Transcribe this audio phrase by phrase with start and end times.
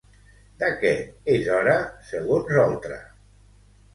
[0.61, 0.93] De què
[1.33, 1.75] és hora,
[2.11, 2.97] segons Oltra?